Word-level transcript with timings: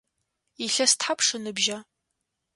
Илъэс 0.65 0.91
тхьапш 0.99 1.27
ыныбжьа? 1.37 1.77